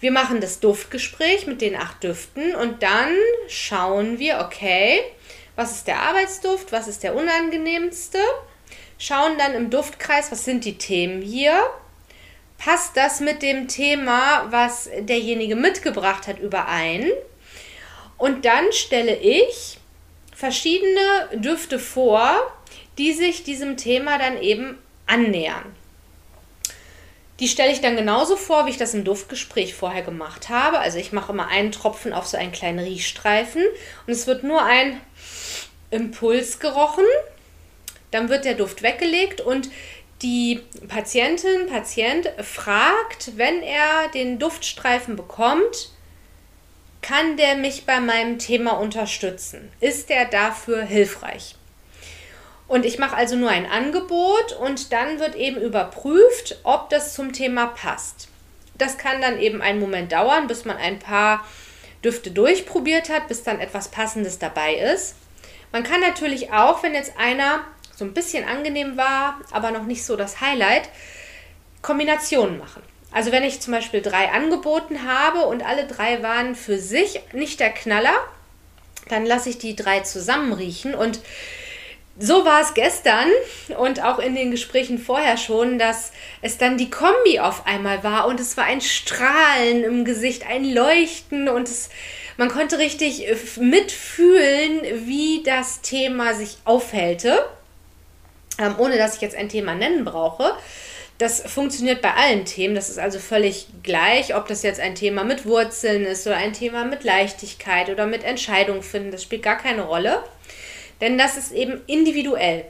Wir 0.00 0.10
machen 0.10 0.40
das 0.40 0.60
Duftgespräch 0.60 1.46
mit 1.46 1.60
den 1.60 1.74
acht 1.74 2.02
Düften 2.02 2.54
und 2.54 2.82
dann 2.82 3.16
schauen 3.48 4.18
wir, 4.18 4.40
okay, 4.40 5.00
was 5.56 5.72
ist 5.72 5.86
der 5.86 6.00
Arbeitsduft, 6.00 6.70
was 6.70 6.86
ist 6.86 7.02
der 7.02 7.14
unangenehmste. 7.14 8.18
Schauen 8.98 9.38
dann 9.38 9.54
im 9.54 9.70
Duftkreis, 9.70 10.30
was 10.30 10.44
sind 10.44 10.64
die 10.64 10.78
Themen 10.78 11.22
hier. 11.22 11.58
Passt 12.58 12.96
das 12.96 13.20
mit 13.20 13.42
dem 13.42 13.68
Thema, 13.68 14.46
was 14.50 14.88
derjenige 15.00 15.56
mitgebracht 15.56 16.26
hat, 16.26 16.38
überein? 16.38 17.10
Und 18.18 18.44
dann 18.44 18.72
stelle 18.72 19.16
ich 19.16 19.78
verschiedene 20.34 21.28
Düfte 21.34 21.78
vor, 21.78 22.52
die 22.98 23.12
sich 23.12 23.44
diesem 23.44 23.76
Thema 23.76 24.18
dann 24.18 24.40
eben 24.40 24.78
annähern. 25.06 25.74
Die 27.40 27.48
stelle 27.48 27.72
ich 27.72 27.82
dann 27.82 27.96
genauso 27.96 28.36
vor, 28.36 28.66
wie 28.66 28.70
ich 28.70 28.78
das 28.78 28.94
im 28.94 29.04
Duftgespräch 29.04 29.74
vorher 29.74 30.02
gemacht 30.02 30.48
habe. 30.48 30.78
Also 30.78 30.98
ich 30.98 31.12
mache 31.12 31.32
immer 31.32 31.48
einen 31.48 31.70
Tropfen 31.70 32.12
auf 32.12 32.26
so 32.26 32.36
einen 32.36 32.52
kleinen 32.52 32.78
Riechstreifen 32.78 33.62
und 34.06 34.12
es 34.12 34.26
wird 34.26 34.42
nur 34.42 34.62
ein 34.62 35.00
Impuls 35.90 36.58
gerochen. 36.58 37.04
Dann 38.10 38.28
wird 38.30 38.44
der 38.46 38.54
Duft 38.54 38.82
weggelegt 38.82 39.40
und 39.42 39.68
die 40.22 40.62
Patientin, 40.88 41.66
Patient 41.68 42.32
fragt, 42.40 43.36
wenn 43.36 43.62
er 43.62 44.08
den 44.14 44.38
Duftstreifen 44.38 45.14
bekommt, 45.14 45.90
kann 47.02 47.36
der 47.36 47.56
mich 47.56 47.84
bei 47.84 48.00
meinem 48.00 48.38
Thema 48.38 48.72
unterstützen? 48.80 49.70
Ist 49.80 50.08
der 50.08 50.24
dafür 50.24 50.82
hilfreich? 50.82 51.54
Und 52.68 52.84
ich 52.84 52.98
mache 52.98 53.16
also 53.16 53.36
nur 53.36 53.50
ein 53.50 53.70
Angebot 53.70 54.52
und 54.60 54.92
dann 54.92 55.20
wird 55.20 55.36
eben 55.36 55.60
überprüft, 55.60 56.58
ob 56.64 56.90
das 56.90 57.14
zum 57.14 57.32
Thema 57.32 57.66
passt. 57.66 58.28
Das 58.76 58.98
kann 58.98 59.20
dann 59.20 59.38
eben 59.38 59.62
einen 59.62 59.80
Moment 59.80 60.12
dauern, 60.12 60.46
bis 60.46 60.64
man 60.64 60.76
ein 60.76 60.98
paar 60.98 61.44
Düfte 62.04 62.30
durchprobiert 62.30 63.08
hat, 63.08 63.28
bis 63.28 63.42
dann 63.42 63.60
etwas 63.60 63.88
Passendes 63.88 64.38
dabei 64.38 64.74
ist. 64.74 65.14
Man 65.72 65.82
kann 65.82 66.00
natürlich 66.00 66.52
auch, 66.52 66.82
wenn 66.82 66.94
jetzt 66.94 67.18
einer 67.18 67.60
so 67.94 68.04
ein 68.04 68.14
bisschen 68.14 68.46
angenehm 68.46 68.96
war, 68.96 69.40
aber 69.50 69.70
noch 69.70 69.84
nicht 69.84 70.04
so 70.04 70.16
das 70.16 70.40
Highlight, 70.40 70.88
Kombinationen 71.82 72.58
machen. 72.58 72.82
Also 73.12 73.32
wenn 73.32 73.44
ich 73.44 73.60
zum 73.60 73.72
Beispiel 73.72 74.02
drei 74.02 74.30
angeboten 74.30 75.06
habe 75.06 75.46
und 75.46 75.64
alle 75.64 75.86
drei 75.86 76.22
waren 76.22 76.54
für 76.54 76.78
sich 76.78 77.20
nicht 77.32 77.60
der 77.60 77.70
Knaller, 77.70 78.14
dann 79.08 79.24
lasse 79.24 79.48
ich 79.48 79.58
die 79.58 79.76
drei 79.76 80.00
zusammen 80.00 80.52
riechen 80.52 80.94
und 80.94 81.20
so 82.18 82.44
war 82.44 82.62
es 82.62 82.74
gestern 82.74 83.28
und 83.78 84.02
auch 84.02 84.18
in 84.18 84.34
den 84.34 84.50
Gesprächen 84.50 84.98
vorher 84.98 85.36
schon, 85.36 85.78
dass 85.78 86.12
es 86.40 86.56
dann 86.56 86.78
die 86.78 86.88
Kombi 86.90 87.40
auf 87.40 87.66
einmal 87.66 88.02
war 88.04 88.26
und 88.26 88.40
es 88.40 88.56
war 88.56 88.64
ein 88.64 88.80
Strahlen 88.80 89.84
im 89.84 90.04
Gesicht, 90.04 90.46
ein 90.48 90.64
Leuchten 90.64 91.48
und 91.48 91.68
es, 91.68 91.90
man 92.38 92.48
konnte 92.48 92.78
richtig 92.78 93.28
äh, 93.28 93.36
mitfühlen, 93.60 94.80
wie 95.06 95.42
das 95.44 95.82
Thema 95.82 96.32
sich 96.34 96.56
aufhälte, 96.64 97.44
ähm, 98.58 98.76
ohne 98.78 98.96
dass 98.96 99.16
ich 99.16 99.20
jetzt 99.20 99.36
ein 99.36 99.50
Thema 99.50 99.74
nennen 99.74 100.04
brauche. 100.04 100.52
Das 101.18 101.40
funktioniert 101.40 102.02
bei 102.02 102.12
allen 102.12 102.44
Themen. 102.44 102.74
Das 102.74 102.90
ist 102.90 102.98
also 102.98 103.18
völlig 103.18 103.68
gleich, 103.82 104.34
ob 104.34 104.48
das 104.48 104.62
jetzt 104.62 104.80
ein 104.80 104.94
Thema 104.94 105.24
mit 105.24 105.46
Wurzeln 105.46 106.04
ist 106.04 106.26
oder 106.26 106.36
ein 106.36 106.52
Thema 106.52 106.84
mit 106.84 107.04
Leichtigkeit 107.04 107.88
oder 107.88 108.06
mit 108.06 108.22
Entscheidung 108.22 108.82
finden. 108.82 109.12
Das 109.12 109.22
spielt 109.22 109.42
gar 109.42 109.56
keine 109.56 109.82
Rolle. 109.82 110.22
Denn 111.00 111.18
das 111.18 111.36
ist 111.36 111.52
eben 111.52 111.80
individuell. 111.86 112.64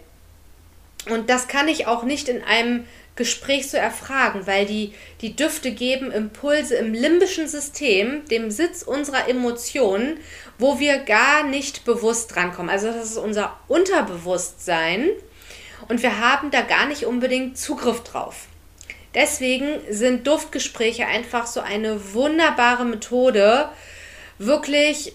Und 1.10 1.30
das 1.30 1.48
kann 1.48 1.68
ich 1.68 1.86
auch 1.86 2.02
nicht 2.02 2.28
in 2.28 2.42
einem 2.42 2.84
Gespräch 3.14 3.70
so 3.70 3.78
erfragen, 3.78 4.46
weil 4.46 4.66
die, 4.66 4.92
die 5.22 5.34
Düfte 5.34 5.70
geben 5.70 6.10
Impulse 6.12 6.76
im 6.76 6.92
limbischen 6.92 7.48
System, 7.48 8.26
dem 8.28 8.50
Sitz 8.50 8.82
unserer 8.82 9.28
Emotionen, 9.28 10.18
wo 10.58 10.78
wir 10.78 10.98
gar 10.98 11.44
nicht 11.44 11.84
bewusst 11.84 12.34
drankommen. 12.34 12.70
Also 12.70 12.88
das 12.88 13.10
ist 13.10 13.16
unser 13.16 13.58
Unterbewusstsein 13.68 15.08
und 15.88 16.02
wir 16.02 16.20
haben 16.20 16.50
da 16.50 16.60
gar 16.60 16.86
nicht 16.86 17.06
unbedingt 17.06 17.56
Zugriff 17.56 18.02
drauf. 18.02 18.46
Deswegen 19.14 19.80
sind 19.88 20.26
Duftgespräche 20.26 21.06
einfach 21.06 21.46
so 21.46 21.60
eine 21.60 22.12
wunderbare 22.12 22.84
Methode, 22.84 23.70
wirklich 24.38 25.14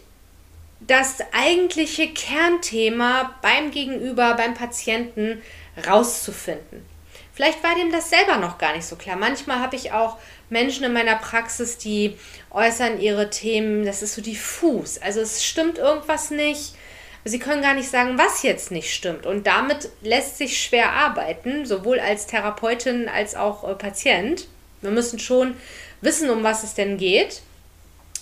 das 0.87 1.19
eigentliche 1.31 2.09
Kernthema 2.09 3.35
beim 3.41 3.71
Gegenüber, 3.71 4.33
beim 4.33 4.55
Patienten 4.55 5.41
rauszufinden. 5.87 6.85
Vielleicht 7.33 7.63
war 7.63 7.75
dem 7.75 7.91
das 7.91 8.09
selber 8.09 8.37
noch 8.37 8.57
gar 8.57 8.75
nicht 8.75 8.85
so 8.85 8.95
klar. 8.95 9.15
Manchmal 9.15 9.59
habe 9.59 9.75
ich 9.75 9.93
auch 9.93 10.17
Menschen 10.49 10.83
in 10.83 10.93
meiner 10.93 11.15
Praxis, 11.15 11.77
die 11.77 12.17
äußern 12.49 12.99
ihre 12.99 13.29
Themen, 13.29 13.85
das 13.85 14.01
ist 14.01 14.15
so 14.15 14.21
diffus. 14.21 14.97
Also 14.97 15.21
es 15.21 15.43
stimmt 15.43 15.77
irgendwas 15.77 16.29
nicht. 16.29 16.75
Sie 17.23 17.39
können 17.39 17.61
gar 17.61 17.75
nicht 17.75 17.89
sagen, 17.89 18.17
was 18.17 18.41
jetzt 18.41 18.71
nicht 18.71 18.93
stimmt. 18.93 19.25
Und 19.25 19.45
damit 19.45 19.89
lässt 20.01 20.39
sich 20.39 20.61
schwer 20.61 20.91
arbeiten, 20.91 21.65
sowohl 21.65 21.99
als 21.99 22.25
Therapeutin 22.25 23.07
als 23.07 23.35
auch 23.35 23.67
äh, 23.67 23.75
Patient. 23.75 24.47
Wir 24.81 24.91
müssen 24.91 25.19
schon 25.19 25.55
wissen, 26.01 26.31
um 26.31 26.43
was 26.43 26.63
es 26.63 26.73
denn 26.73 26.97
geht 26.97 27.43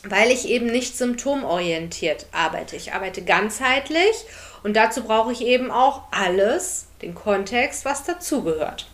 weil 0.03 0.31
ich 0.31 0.47
eben 0.47 0.67
nicht 0.67 0.97
symptomorientiert 0.97 2.27
arbeite. 2.31 2.75
Ich 2.75 2.93
arbeite 2.93 3.23
ganzheitlich 3.23 4.15
und 4.63 4.75
dazu 4.75 5.03
brauche 5.03 5.31
ich 5.31 5.41
eben 5.41 5.71
auch 5.71 6.03
alles, 6.11 6.87
den 7.01 7.15
Kontext, 7.15 7.85
was 7.85 8.03
dazugehört. 8.03 8.87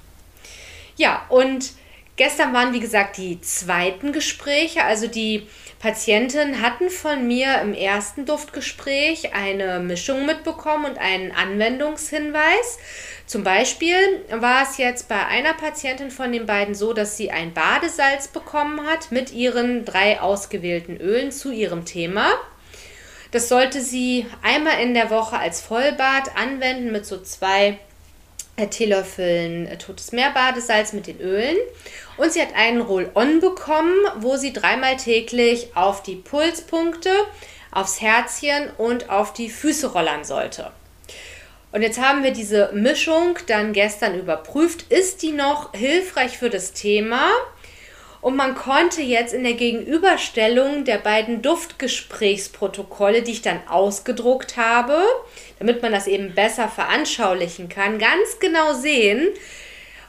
Ja, 0.95 1.25
und 1.29 1.73
gestern 2.15 2.53
waren, 2.53 2.73
wie 2.73 2.79
gesagt, 2.79 3.17
die 3.17 3.41
zweiten 3.41 4.13
Gespräche, 4.13 4.83
also 4.83 5.07
die 5.07 5.47
Patienten 5.79 6.61
hatten 6.61 6.89
von 6.89 7.27
mir 7.27 7.61
im 7.61 7.73
ersten 7.73 8.25
Duftgespräch 8.25 9.33
eine 9.33 9.79
Mischung 9.79 10.25
mitbekommen 10.25 10.85
und 10.85 10.97
einen 10.97 11.31
Anwendungshinweis. 11.31 12.79
Zum 13.27 13.43
Beispiel 13.43 13.95
war 14.29 14.63
es 14.63 14.77
jetzt 14.77 15.07
bei 15.07 15.25
einer 15.25 15.53
Patientin 15.53 16.11
von 16.11 16.31
den 16.31 16.45
beiden 16.45 16.75
so, 16.75 16.93
dass 16.93 17.17
sie 17.17 17.31
ein 17.31 17.53
Badesalz 17.53 18.27
bekommen 18.27 18.85
hat 18.87 19.11
mit 19.11 19.31
ihren 19.31 19.85
drei 19.85 20.21
ausgewählten 20.21 20.97
Ölen 20.97 21.31
zu 21.31 21.51
ihrem 21.51 21.85
Thema. 21.85 22.29
Das 23.31 23.49
sollte 23.49 23.81
sie 23.81 24.27
einmal 24.43 24.79
in 24.81 24.93
der 24.93 25.09
Woche 25.09 25.37
als 25.37 25.59
Vollbad 25.59 26.37
anwenden 26.37 26.91
mit 26.91 27.05
so 27.05 27.21
zwei 27.21 27.79
Teelöffeln 28.69 29.67
äh, 29.67 29.77
totes 29.77 30.11
Meerbadesalz 30.11 30.93
mit 30.93 31.07
den 31.07 31.19
Ölen. 31.19 31.57
Und 32.17 32.31
sie 32.31 32.41
hat 32.41 32.55
einen 32.55 32.81
Roll-On 32.81 33.39
bekommen, 33.39 33.95
wo 34.19 34.37
sie 34.37 34.53
dreimal 34.53 34.97
täglich 34.97 35.75
auf 35.75 36.01
die 36.03 36.15
Pulspunkte, 36.15 37.11
aufs 37.71 37.99
Herzchen 38.01 38.69
und 38.77 39.09
auf 39.09 39.33
die 39.33 39.49
Füße 39.49 39.91
rollern 39.91 40.23
sollte. 40.23 40.71
Und 41.71 41.81
jetzt 41.81 41.99
haben 41.99 42.23
wir 42.23 42.31
diese 42.31 42.71
Mischung 42.73 43.37
dann 43.47 43.73
gestern 43.73 44.17
überprüft. 44.17 44.83
Ist 44.93 45.21
die 45.21 45.33
noch 45.33 45.73
hilfreich 45.73 46.37
für 46.37 46.49
das 46.49 46.71
Thema? 46.71 47.29
Und 48.21 48.37
man 48.37 48.55
konnte 48.55 49.01
jetzt 49.01 49.33
in 49.33 49.43
der 49.43 49.53
Gegenüberstellung 49.53 50.85
der 50.85 50.97
beiden 50.97 51.41
Duftgesprächsprotokolle, 51.41 53.21
die 53.21 53.33
ich 53.33 53.41
dann 53.41 53.59
ausgedruckt 53.67 54.57
habe, 54.57 54.99
damit 55.59 55.83
man 55.83 55.91
das 55.91 56.07
eben 56.07 56.33
besser 56.33 56.69
veranschaulichen 56.69 57.69
kann, 57.69 57.99
ganz 57.99 58.39
genau 58.39 58.73
sehen, 58.73 59.27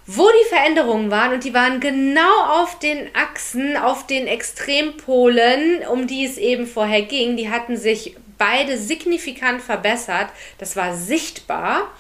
wo 0.06 0.28
die 0.28 0.48
Veränderungen 0.48 1.10
waren. 1.10 1.34
Und 1.34 1.44
die 1.44 1.54
waren 1.54 1.80
genau 1.80 2.62
auf 2.62 2.78
den 2.78 3.08
Achsen, 3.14 3.76
auf 3.76 4.06
den 4.06 4.26
Extrempolen, 4.26 5.86
um 5.90 6.06
die 6.06 6.24
es 6.24 6.38
eben 6.38 6.66
vorher 6.66 7.02
ging. 7.02 7.36
Die 7.36 7.50
hatten 7.50 7.76
sich 7.76 8.16
beide 8.38 8.78
signifikant 8.78 9.62
verbessert. 9.62 10.28
Das 10.58 10.76
war 10.76 10.94
sichtbar. 10.94 11.90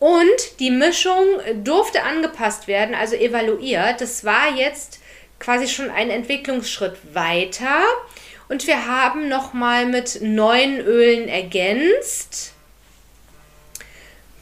Und 0.00 0.60
die 0.60 0.70
Mischung 0.70 1.24
durfte 1.64 2.02
angepasst 2.02 2.68
werden, 2.68 2.94
also 2.94 3.16
evaluiert. 3.16 4.00
Das 4.00 4.24
war 4.24 4.54
jetzt 4.54 5.00
quasi 5.38 5.68
schon 5.68 5.90
ein 5.90 6.10
Entwicklungsschritt 6.10 6.96
weiter. 7.14 7.82
Und 8.48 8.66
wir 8.66 8.86
haben 8.86 9.28
nochmal 9.28 9.86
mit 9.86 10.20
neuen 10.22 10.80
Ölen 10.80 11.28
ergänzt. 11.28 12.52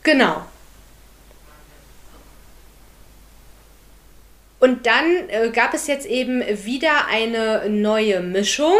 Genau. 0.02 0.44
Und 4.66 4.84
dann 4.84 5.28
äh, 5.28 5.50
gab 5.50 5.74
es 5.74 5.86
jetzt 5.86 6.06
eben 6.06 6.42
wieder 6.64 7.06
eine 7.06 7.70
neue 7.70 8.18
Mischung, 8.18 8.74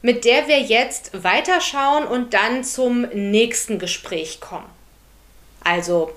mit 0.00 0.24
der 0.24 0.48
wir 0.48 0.58
jetzt 0.58 1.22
weiterschauen 1.22 2.08
und 2.08 2.34
dann 2.34 2.64
zum 2.64 3.02
nächsten 3.12 3.78
Gespräch 3.78 4.40
kommen. 4.40 4.68
Also, 5.62 6.10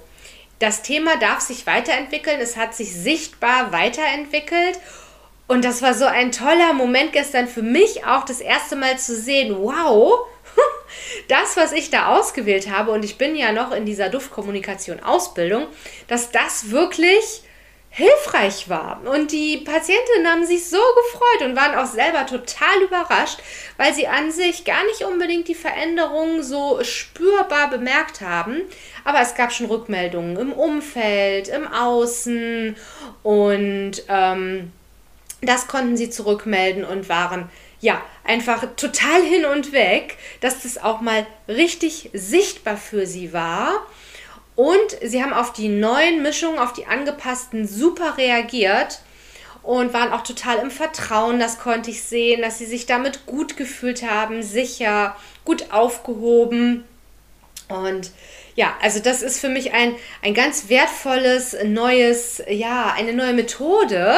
das 0.57 0.81
Thema 0.81 1.17
darf 1.17 1.41
sich 1.41 1.67
weiterentwickeln, 1.67 2.39
es 2.41 2.57
hat 2.57 2.73
sich 2.73 2.91
sichtbar 2.91 3.71
weiterentwickelt 3.71 4.79
und 5.47 5.63
das 5.63 5.83
war 5.83 5.93
so 5.93 6.05
ein 6.05 6.31
toller 6.31 6.73
Moment 6.73 7.13
gestern 7.13 7.47
für 7.47 7.61
mich 7.61 8.03
auch 8.03 8.25
das 8.25 8.41
erste 8.41 8.75
Mal 8.75 8.97
zu 8.97 9.15
sehen, 9.15 9.55
wow, 9.59 10.25
das, 11.27 11.55
was 11.55 11.71
ich 11.71 11.91
da 11.91 12.17
ausgewählt 12.17 12.67
habe, 12.71 12.89
und 12.89 13.05
ich 13.05 13.19
bin 13.19 13.35
ja 13.35 13.51
noch 13.51 13.71
in 13.71 13.85
dieser 13.85 14.09
Duftkommunikation 14.09 15.03
Ausbildung, 15.03 15.67
dass 16.07 16.31
das 16.31 16.71
wirklich 16.71 17.43
hilfreich 17.95 18.67
war. 18.67 19.01
Und 19.05 19.31
die 19.31 19.57
Patientinnen 19.57 20.29
haben 20.29 20.45
sich 20.45 20.69
so 20.69 20.77
gefreut 20.77 21.49
und 21.49 21.55
waren 21.55 21.75
auch 21.75 21.85
selber 21.85 22.25
total 22.25 22.81
überrascht, 22.83 23.39
weil 23.77 23.93
sie 23.93 24.05
an 24.05 24.31
sich 24.31 24.65
gar 24.65 24.83
nicht 24.87 25.03
unbedingt 25.03 25.47
die 25.47 25.55
Veränderungen 25.55 26.43
so 26.43 26.83
spürbar 26.83 27.69
bemerkt 27.69 28.19
haben. 28.19 28.63
Aber 29.05 29.21
es 29.21 29.33
gab 29.35 29.53
schon 29.53 29.67
Rückmeldungen 29.67 30.35
im 30.35 30.51
Umfeld, 30.51 31.47
im 31.47 31.67
Außen 31.69 32.75
und 33.23 34.03
ähm, 34.09 34.73
das 35.41 35.67
konnten 35.67 35.95
sie 35.95 36.09
zurückmelden 36.09 36.83
und 36.83 37.07
waren 37.07 37.49
ja, 37.79 38.01
einfach 38.23 38.65
total 38.75 39.21
hin 39.21 39.45
und 39.45 39.71
weg, 39.71 40.17
dass 40.41 40.63
das 40.63 40.77
auch 40.77 41.01
mal 41.01 41.25
richtig 41.47 42.09
sichtbar 42.13 42.77
für 42.77 43.05
sie 43.05 43.31
war. 43.31 43.85
Und 44.55 44.97
sie 45.03 45.21
haben 45.21 45.33
auf 45.33 45.53
die 45.53 45.67
neuen 45.67 46.21
Mischungen, 46.21 46.59
auf 46.59 46.73
die 46.73 46.85
angepassten 46.85 47.67
super 47.67 48.17
reagiert 48.17 48.99
und 49.63 49.93
waren 49.93 50.13
auch 50.13 50.23
total 50.23 50.59
im 50.59 50.71
Vertrauen. 50.71 51.39
Das 51.39 51.59
konnte 51.59 51.91
ich 51.91 52.03
sehen, 52.03 52.41
dass 52.41 52.57
sie 52.57 52.65
sich 52.65 52.85
damit 52.85 53.25
gut 53.25 53.57
gefühlt 53.57 54.03
haben, 54.03 54.43
sicher, 54.43 55.15
gut 55.43 55.71
aufgehoben. 55.71 56.85
Und 57.67 58.11
ja, 58.55 58.75
also 58.81 58.99
das 58.99 59.21
ist 59.21 59.39
für 59.39 59.49
mich 59.49 59.73
ein, 59.73 59.95
ein 60.21 60.33
ganz 60.33 60.69
wertvolles 60.69 61.57
neues, 61.65 62.41
ja, 62.47 62.93
eine 62.95 63.11
neue 63.11 63.33
Methode 63.33 64.17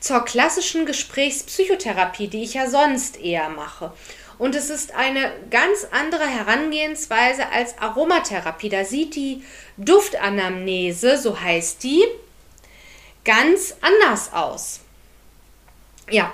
zur 0.00 0.24
klassischen 0.24 0.86
Gesprächspsychotherapie, 0.86 2.26
die 2.26 2.42
ich 2.42 2.54
ja 2.54 2.68
sonst 2.68 3.20
eher 3.20 3.48
mache. 3.50 3.92
Und 4.38 4.54
es 4.54 4.70
ist 4.70 4.94
eine 4.94 5.32
ganz 5.50 5.86
andere 5.90 6.26
Herangehensweise 6.26 7.48
als 7.50 7.78
Aromatherapie. 7.78 8.68
Da 8.68 8.84
sieht 8.84 9.14
die 9.14 9.42
Duftanamnese, 9.76 11.18
so 11.18 11.40
heißt 11.40 11.82
die, 11.82 12.04
ganz 13.24 13.76
anders 13.80 14.32
aus. 14.32 14.80
Ja, 16.10 16.32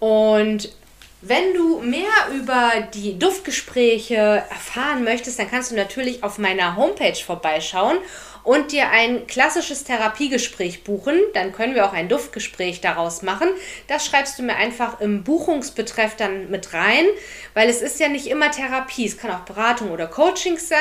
und 0.00 0.72
wenn 1.20 1.54
du 1.54 1.80
mehr 1.80 2.06
über 2.32 2.88
die 2.94 3.18
Duftgespräche 3.18 4.14
erfahren 4.16 5.02
möchtest, 5.02 5.38
dann 5.38 5.50
kannst 5.50 5.72
du 5.72 5.74
natürlich 5.74 6.22
auf 6.22 6.38
meiner 6.38 6.76
Homepage 6.76 7.16
vorbeischauen 7.16 7.98
und 8.48 8.72
dir 8.72 8.88
ein 8.88 9.26
klassisches 9.26 9.84
Therapiegespräch 9.84 10.82
buchen. 10.82 11.20
Dann 11.34 11.52
können 11.52 11.74
wir 11.74 11.84
auch 11.84 11.92
ein 11.92 12.08
Duftgespräch 12.08 12.80
daraus 12.80 13.20
machen. 13.20 13.48
Das 13.88 14.06
schreibst 14.06 14.38
du 14.38 14.42
mir 14.42 14.56
einfach 14.56 15.02
im 15.02 15.22
Buchungsbetreff 15.22 16.16
dann 16.16 16.50
mit 16.50 16.72
rein, 16.72 17.04
weil 17.52 17.68
es 17.68 17.82
ist 17.82 18.00
ja 18.00 18.08
nicht 18.08 18.26
immer 18.26 18.50
Therapie, 18.50 19.04
es 19.04 19.18
kann 19.18 19.32
auch 19.32 19.40
Beratung 19.40 19.90
oder 19.90 20.06
Coachings 20.06 20.66
sein. 20.66 20.78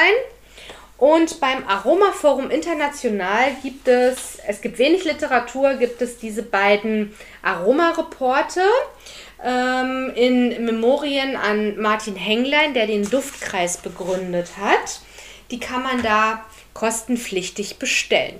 Und 0.97 1.41
beim 1.41 1.67
Aromaforum 1.67 2.49
International 2.51 3.51
gibt 3.61 3.89
es, 3.89 4.37
es 4.47 4.61
gibt 4.61 4.79
wenig 4.79 5.03
Literatur, 5.03 5.73
gibt 5.73 6.01
es 6.01 6.19
diese 6.19 6.43
beiden 6.43 7.13
Aromareporte 7.41 8.61
ähm, 9.43 10.13
in 10.15 10.63
Memorien 10.63 11.35
an 11.35 11.77
Martin 11.81 12.15
Henglein, 12.15 12.73
der 12.73 12.87
den 12.87 13.09
Duftkreis 13.09 13.75
begründet 13.75 14.51
hat. 14.57 15.01
Die 15.51 15.59
kann 15.59 15.83
man 15.83 16.01
da 16.01 16.45
kostenpflichtig 16.77 17.79
bestellen. 17.79 18.39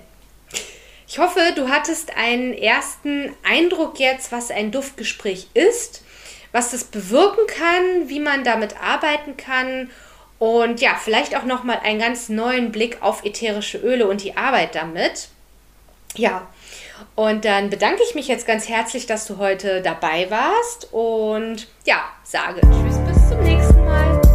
Ich 1.08 1.18
hoffe, 1.18 1.40
du 1.56 1.68
hattest 1.68 2.16
einen 2.16 2.52
ersten 2.52 3.34
Eindruck 3.42 3.98
jetzt, 3.98 4.30
was 4.30 4.50
ein 4.50 4.70
Duftgespräch 4.70 5.48
ist, 5.54 6.04
was 6.52 6.70
das 6.70 6.84
bewirken 6.84 7.46
kann, 7.48 8.08
wie 8.08 8.20
man 8.20 8.44
damit 8.44 8.80
arbeiten 8.80 9.36
kann 9.36 9.90
und 10.38 10.80
ja, 10.80 10.94
vielleicht 11.02 11.36
auch 11.36 11.44
noch 11.44 11.64
mal 11.64 11.80
einen 11.82 11.98
ganz 11.98 12.28
neuen 12.28 12.70
Blick 12.70 13.02
auf 13.02 13.24
ätherische 13.24 13.78
Öle 13.78 14.06
und 14.06 14.22
die 14.22 14.36
Arbeit 14.36 14.76
damit. 14.76 15.28
Ja, 16.14 16.46
und 17.16 17.44
dann 17.44 17.70
bedanke 17.70 18.02
ich 18.08 18.14
mich 18.14 18.28
jetzt 18.28 18.46
ganz 18.46 18.68
herzlich, 18.68 19.06
dass 19.06 19.26
du 19.26 19.38
heute 19.38 19.82
dabei 19.82 20.30
warst 20.30 20.92
und 20.92 21.66
ja, 21.84 22.04
sage 22.22 22.60
Tschüss, 22.60 22.98
bis 22.98 23.28
zum 23.28 23.42
nächsten 23.42 23.84
Mal. 23.84 24.27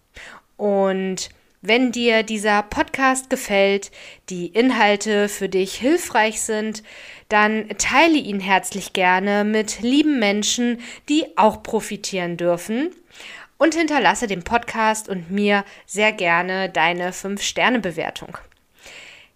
Und 0.58 1.30
wenn 1.60 1.92
dir 1.92 2.22
dieser 2.22 2.62
Podcast 2.62 3.30
gefällt, 3.30 3.90
die 4.28 4.46
Inhalte 4.46 5.28
für 5.28 5.48
dich 5.48 5.74
hilfreich 5.74 6.40
sind, 6.40 6.82
dann 7.28 7.68
teile 7.78 8.18
ihn 8.18 8.40
herzlich 8.40 8.92
gerne 8.92 9.44
mit 9.44 9.80
lieben 9.80 10.18
Menschen, 10.18 10.80
die 11.08 11.26
auch 11.36 11.62
profitieren 11.62 12.36
dürfen 12.36 12.90
und 13.58 13.74
hinterlasse 13.74 14.26
dem 14.26 14.44
Podcast 14.44 15.08
und 15.08 15.30
mir 15.30 15.64
sehr 15.84 16.12
gerne 16.12 16.70
deine 16.70 17.10
5-Sterne-Bewertung. 17.10 18.38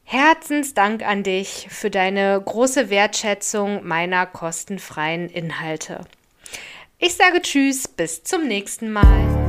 Herzensdank 0.04 1.02
an 1.06 1.22
dich 1.22 1.66
für 1.70 1.90
deine 1.90 2.40
große 2.44 2.90
Wertschätzung 2.90 3.86
meiner 3.86 4.26
kostenfreien 4.26 5.28
Inhalte. 5.28 6.00
Ich 6.98 7.14
sage 7.14 7.42
Tschüss, 7.42 7.88
bis 7.88 8.22
zum 8.22 8.46
nächsten 8.46 8.92
Mal. 8.92 9.41